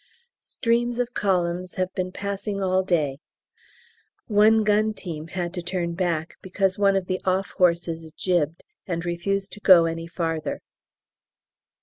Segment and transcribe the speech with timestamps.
[0.41, 3.19] Streams of columns have been passing all day;
[4.25, 9.05] one gun team had to turn back because one of the off horses jibbed and
[9.05, 10.61] refused to go any farther.